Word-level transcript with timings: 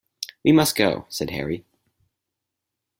"We 0.43 0.51
must 0.51 0.75
go," 0.75 1.05
said 1.09 1.29
Harry. 1.29 1.63